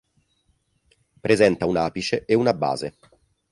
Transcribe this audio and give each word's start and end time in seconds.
Presenta 1.27 1.67
un 1.67 1.77
apice 1.77 2.25
e 2.25 2.33
una 2.33 2.55
base. 2.55 2.95